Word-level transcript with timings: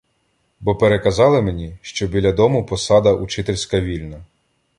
—Бо 0.59 0.75
переказали 0.75 1.41
мені, 1.41 1.77
що 1.81 2.07
біля 2.07 2.31
дому 2.31 2.65
посада 2.65 3.13
учительська 3.13 3.79
вільна. 3.81 4.21